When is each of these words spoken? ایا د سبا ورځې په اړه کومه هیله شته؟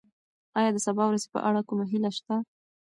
ایا 0.57 0.69
د 0.73 0.77
سبا 0.85 1.03
ورځې 1.07 1.27
په 1.33 1.39
اړه 1.47 1.61
کومه 1.67 1.85
هیله 1.91 2.11
شته؟ 2.17 2.35